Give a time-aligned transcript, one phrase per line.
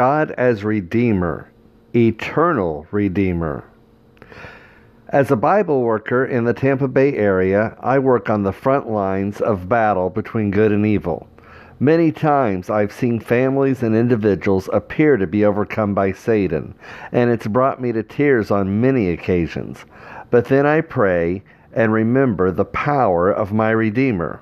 [0.00, 1.52] God as Redeemer,
[1.94, 3.64] Eternal Redeemer.
[5.10, 9.42] As a Bible worker in the Tampa Bay area, I work on the front lines
[9.42, 11.28] of battle between good and evil.
[11.78, 16.74] Many times I've seen families and individuals appear to be overcome by Satan,
[17.12, 19.84] and it's brought me to tears on many occasions.
[20.30, 21.42] But then I pray
[21.74, 24.40] and remember the power of my Redeemer.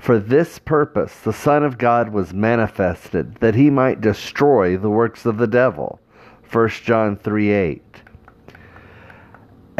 [0.00, 5.24] For this purpose the Son of God was manifested, that he might destroy the works
[5.26, 6.00] of the devil.
[6.50, 8.02] 1 John 3 8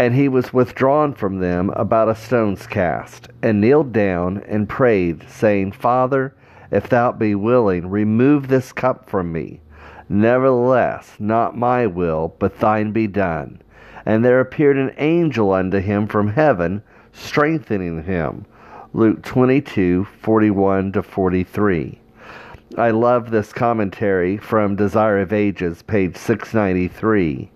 [0.00, 5.22] and he was withdrawn from them about a stone's cast, and kneeled down and prayed,
[5.28, 6.34] saying, Father,
[6.70, 9.60] if thou be willing, remove this cup from me.
[10.08, 13.60] Nevertheless, not my will, but thine be done.
[14.06, 18.46] And there appeared an angel unto him from heaven, strengthening him.
[18.92, 22.00] Luke 22 41 to 43.
[22.76, 27.48] I love this commentary from Desire of Ages, page 693.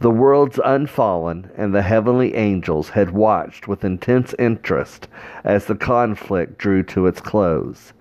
[0.00, 5.08] The worlds unfallen and the heavenly angels had watched with intense interest
[5.44, 7.94] as the conflict drew to its close.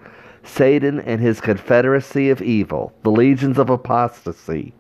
[0.44, 4.73] Satan and his confederacy of evil, the legions of apostasy,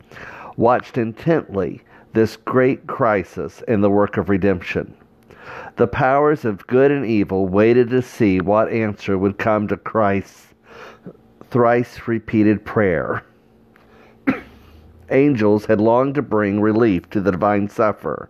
[0.57, 4.97] watched intently this great crisis in the work of redemption.
[5.77, 10.53] The powers of good and evil waited to see what answer would come to Christ's
[11.49, 13.23] thrice repeated prayer
[15.09, 18.29] angels had longed to bring relief to the divine sufferer.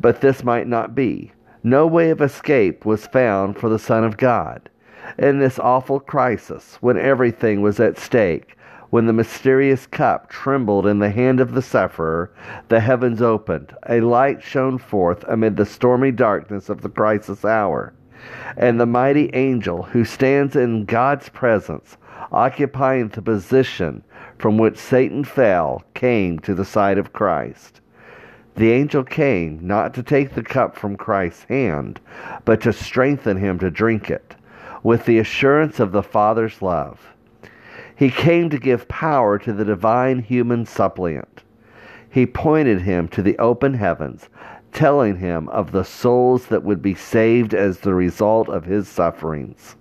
[0.00, 1.32] But this might not be.
[1.62, 4.70] No way of escape was found for the Son of God.
[5.18, 8.56] In this awful crisis, when everything was at stake,
[8.90, 12.30] when the mysterious cup trembled in the hand of the sufferer,
[12.68, 17.92] the heavens opened, a light shone forth amid the stormy darkness of the crisis hour,
[18.56, 21.96] and the mighty angel who stands in God's presence,
[22.32, 24.02] occupying the position
[24.38, 27.80] from which Satan fell came to the side of Christ.
[28.56, 32.00] The angel came not to take the cup from Christ's hand,
[32.44, 34.34] but to strengthen him to drink it,
[34.82, 37.14] with the assurance of the Father's love.
[38.00, 41.42] He came to give power to the divine human suppliant.
[42.08, 44.30] He pointed him to the open heavens,
[44.72, 49.76] telling him of the souls that would be saved as the result of his sufferings.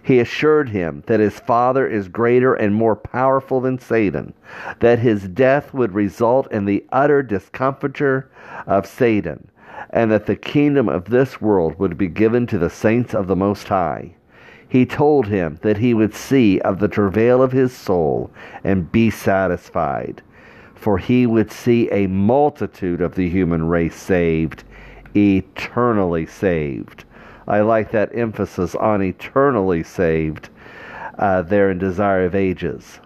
[0.00, 4.32] He assured him that his Father is greater and more powerful than Satan,
[4.78, 8.30] that his death would result in the utter discomfiture
[8.68, 9.50] of Satan,
[9.90, 13.34] and that the kingdom of this world would be given to the saints of the
[13.34, 14.15] Most High.
[14.68, 18.30] He told him that he would see of the travail of his soul
[18.64, 20.22] and be satisfied,
[20.74, 24.64] for he would see a multitude of the human race saved,
[25.14, 27.04] eternally saved.
[27.46, 30.48] I like that emphasis on eternally saved
[31.18, 32.98] uh, there in Desire of Ages.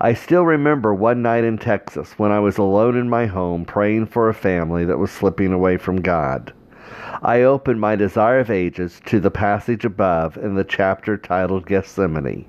[0.00, 4.06] I still remember one night in Texas when I was alone in my home praying
[4.06, 6.52] for a family that was slipping away from God.
[7.22, 12.46] I open my Desire of Ages to the passage above in the chapter titled Gethsemane.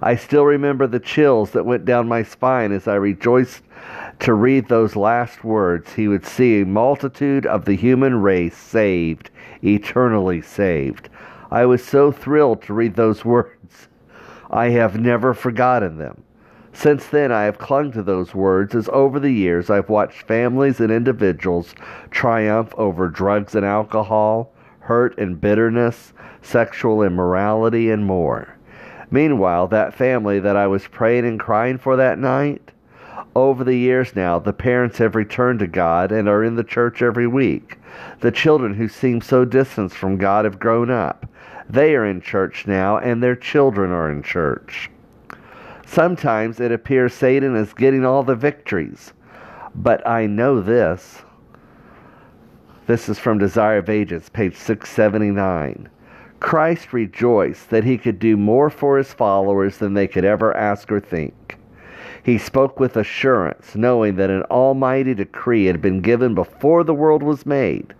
[0.00, 3.62] I still remember the chills that went down my spine as I rejoiced
[4.20, 9.30] to read those last words, he would see a multitude of the human race saved,
[9.62, 11.08] eternally saved.
[11.50, 13.88] I was so thrilled to read those words.
[14.50, 16.22] I have never forgotten them.
[16.76, 20.78] Since then, I have clung to those words as over the years I've watched families
[20.78, 21.74] and individuals
[22.10, 28.58] triumph over drugs and alcohol, hurt and bitterness, sexual immorality, and more.
[29.10, 32.72] Meanwhile, that family that I was praying and crying for that night,
[33.34, 37.00] over the years now, the parents have returned to God and are in the church
[37.00, 37.78] every week.
[38.20, 41.24] The children who seem so distant from God have grown up.
[41.70, 44.90] They are in church now, and their children are in church.
[45.86, 49.12] Sometimes it appears Satan is getting all the victories.
[49.74, 51.22] But I know this.
[52.86, 55.88] This is from Desire of Ages, page 679.
[56.40, 60.90] Christ rejoiced that he could do more for his followers than they could ever ask
[60.90, 61.56] or think.
[62.22, 67.22] He spoke with assurance, knowing that an almighty decree had been given before the world
[67.22, 67.94] was made.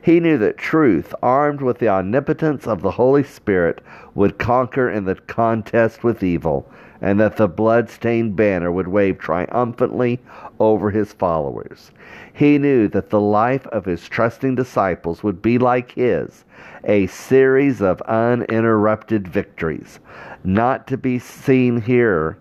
[0.00, 3.80] He knew that truth, armed with the omnipotence of the Holy Spirit,
[4.14, 6.70] would conquer in the contest with evil,
[7.04, 10.18] and that the blood-stained banner would wave triumphantly
[10.58, 11.90] over his followers.
[12.32, 16.46] He knew that the life of his trusting disciples would be like his,
[16.84, 20.00] a series of uninterrupted victories,
[20.44, 22.38] not to be seen here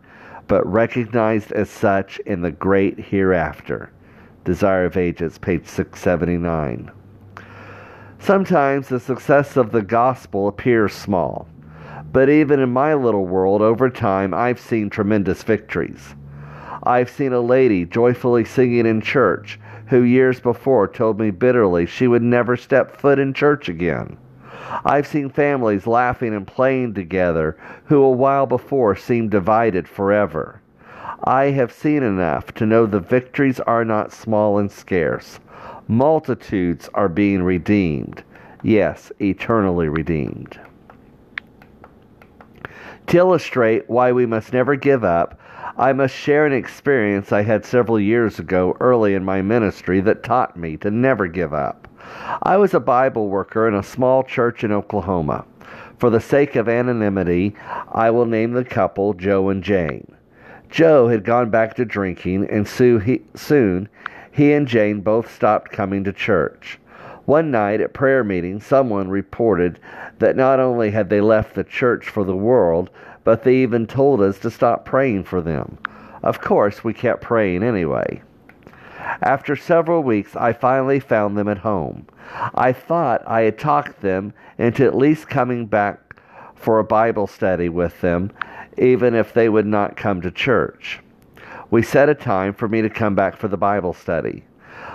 [0.48, 3.92] but recognized as such in the great hereafter.
[4.46, 6.90] Desire of Ages, page 679.
[8.18, 11.50] Sometimes the success of the gospel appears small,
[12.14, 16.14] But even in my little world, over time, I've seen tremendous victories.
[16.84, 22.08] I've seen a lady joyfully singing in church who years before told me bitterly she
[22.08, 24.18] would never step foot in church again.
[24.86, 30.62] I've seen families laughing and playing together who a while before seemed divided forever.
[31.24, 35.40] I have seen enough to know the victories are not small and scarce.
[35.88, 38.24] Multitudes are being redeemed.
[38.62, 40.60] Yes, eternally redeemed.
[43.08, 45.40] To illustrate why we must never give up,
[45.78, 50.24] I must share an experience I had several years ago early in my ministry that
[50.24, 51.88] taught me to never give up.
[52.42, 55.46] I was a Bible worker in a small church in Oklahoma.
[55.98, 57.56] For the sake of anonymity,
[57.92, 60.16] I will name the couple Joe and Jane.
[60.70, 63.90] Joe had gone back to drinking, and soon
[64.32, 66.80] he and Jane both stopped coming to church.
[67.26, 69.80] One night at prayer meeting, someone reported
[70.20, 72.90] that not only had they left the church for the world,
[73.24, 75.78] but they even told us to stop praying for them.
[76.22, 78.22] Of course, we kept praying anyway.
[79.22, 82.08] After several weeks, I finally found them at home.
[82.56, 86.00] I thought I had talked them into at least coming back
[86.56, 88.32] for a Bible study with them,
[88.78, 91.00] even if they would not come to church.
[91.70, 94.44] We set a time for me to come back for the Bible study.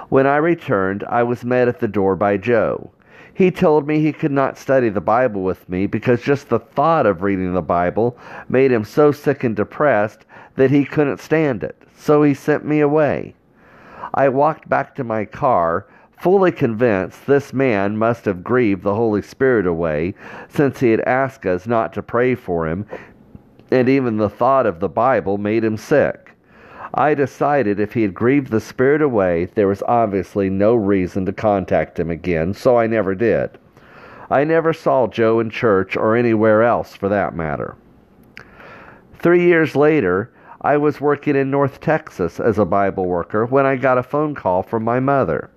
[0.08, 2.90] When I returned, I was met at the door by Joe.
[3.34, 7.06] He told me he could not study the Bible with me because just the thought
[7.06, 8.16] of reading the Bible
[8.48, 10.24] made him so sick and depressed
[10.56, 11.76] that he couldn't stand it.
[11.96, 13.34] So he sent me away.
[14.14, 15.86] I walked back to my car,
[16.18, 20.14] fully convinced this man must have grieved the Holy Spirit away
[20.48, 22.86] since he had asked us not to pray for him
[23.70, 26.27] and even the thought of the Bible made him sick.
[26.94, 31.32] I decided if he had grieved the Spirit away, there was obviously no reason to
[31.32, 33.58] contact him again, so I never did.
[34.30, 37.76] I never saw Joe in church or anywhere else for that matter.
[39.18, 40.30] Three years later,
[40.60, 44.34] I was working in North Texas as a Bible worker when I got a phone
[44.34, 45.50] call from my mother.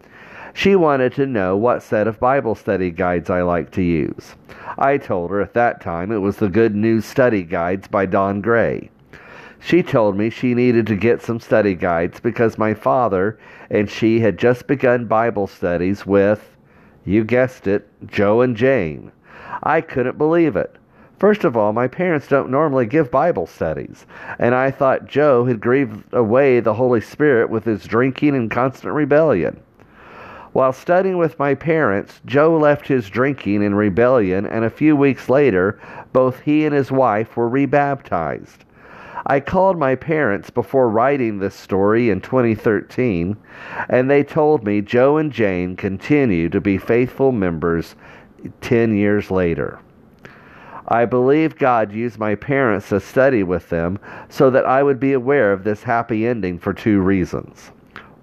[0.54, 4.36] She wanted to know what set of Bible study guides I liked to use.
[4.78, 8.42] I told her at that time it was the Good News Study Guides by Don
[8.42, 8.90] Gray.
[9.64, 13.38] She told me she needed to get some study guides because my father
[13.70, 16.58] and she had just begun Bible studies with,
[17.06, 19.12] you guessed it, Joe and Jane.
[19.62, 20.78] I couldn't believe it.
[21.20, 24.08] First of all, my parents don't normally give Bible studies,
[24.40, 28.96] and I thought Joe had grieved away the Holy Spirit with his drinking and constant
[28.96, 29.60] rebellion.
[30.54, 35.30] While studying with my parents, Joe left his drinking and rebellion, and a few weeks
[35.30, 35.80] later,
[36.14, 38.66] both he and his wife were rebaptized.
[39.32, 43.38] I called my parents before writing this story in 2013,
[43.88, 47.96] and they told me Joe and Jane continue to be faithful members
[48.60, 49.80] 10 years later.
[50.90, 55.14] I believe God used my parents to study with them so that I would be
[55.14, 57.72] aware of this happy ending for two reasons.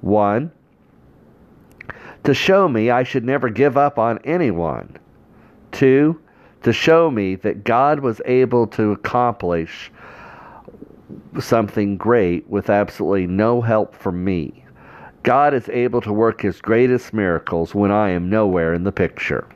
[0.02, 0.52] One,
[2.24, 4.98] to show me I should never give up on anyone.
[5.72, 6.20] Two,
[6.64, 9.90] to show me that God was able to accomplish
[11.40, 14.64] something great with absolutely no help from me.
[15.22, 19.46] God is able to work his greatest miracles when I am nowhere in the picture.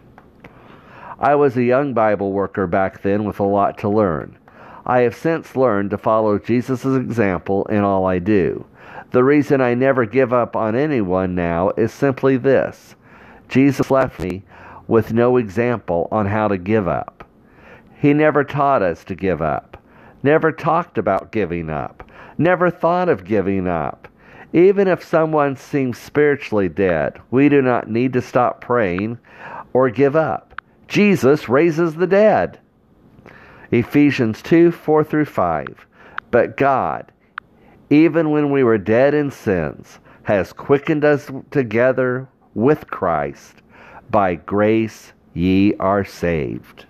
[1.19, 4.37] I was a young Bible worker back then with a lot to learn.
[4.85, 8.67] I have since learned to follow Jesus' example in all I do.
[9.13, 12.97] The reason I never give up on anyone now is simply this
[13.49, 14.43] Jesus left me
[14.89, 17.25] with no example on how to give up.
[17.99, 19.77] He never taught us to give up,
[20.23, 24.09] never talked about giving up, never thought of giving up.
[24.53, 29.19] Even if someone seems spiritually dead, we do not need to stop praying
[29.73, 30.61] or give up.
[30.89, 32.59] Jesus raises the dead.
[33.71, 35.87] Ephesians 2 4 through 5.
[36.31, 37.11] But God,
[37.89, 43.55] even when we were dead in sins, has quickened us together with Christ.
[44.11, 46.85] By grace ye are saved.